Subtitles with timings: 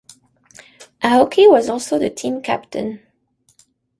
[1.03, 3.01] Aoki was also the team captain.